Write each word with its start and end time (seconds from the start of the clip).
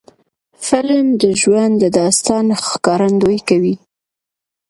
فلم 0.65 1.07
د 1.21 1.23
ژوند 1.41 1.73
د 1.81 1.85
داستان 1.99 2.45
ښکارندویي 2.69 3.41
کوي 3.49 3.75